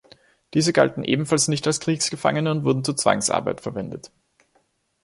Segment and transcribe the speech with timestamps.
[0.55, 4.09] Diese galten ebenfalls nicht als Kriegsgefangene und wurden zur Zwangsarbeit verwendet.